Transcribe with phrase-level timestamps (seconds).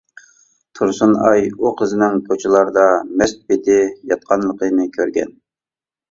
[0.77, 2.85] تۇرسۇنئاي ئۇ قىزنىڭ كوچىلاردا
[3.19, 3.75] مەست پېتى
[4.13, 5.37] ياتقانلىقىنى كۆرگەن.